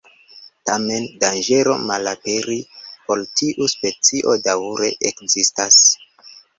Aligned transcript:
Tamen 0.69 1.05
danĝero 1.23 1.75
malaperi 1.91 2.59
por 2.89 3.23
tiu 3.37 3.71
specio 3.77 4.37
daŭre 4.51 4.93
ekzistas. 5.15 5.83